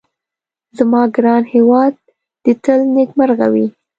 زما 0.77 1.01
ګران 1.15 1.43
هيواد 1.53 1.93
دي 2.43 2.53
تل 2.63 2.79
نيکمرغه 2.95 3.47
وي 3.53 3.67